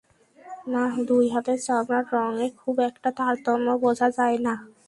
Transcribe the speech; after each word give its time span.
নাহ, 0.67 0.93
দুই 1.09 1.25
হাতের 1.33 1.59
চামড়ার 1.65 2.05
রঙে 2.13 2.47
খুব 2.59 2.75
একটা 2.89 3.09
তারতম্য 3.17 3.67
বোঝা 3.83 4.07
যায় 4.17 4.37
না। 4.45 4.53